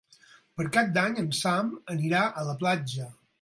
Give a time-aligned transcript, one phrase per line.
[0.61, 3.13] Per Cap d'Any en Sam anirà a la platja.